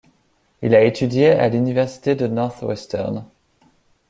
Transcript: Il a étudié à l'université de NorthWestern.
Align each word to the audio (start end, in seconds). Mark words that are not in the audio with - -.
Il 0.63 0.73
a 0.73 0.81
étudié 0.81 1.29
à 1.29 1.47
l'université 1.47 2.15
de 2.15 2.25
NorthWestern. 2.25 3.23